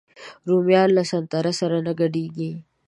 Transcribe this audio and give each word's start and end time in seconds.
رومیان 0.49 0.89
له 0.97 1.03
سنتر 1.11 1.45
سره 1.59 1.77
نه 1.85 1.91
ګډېږي 1.99 2.51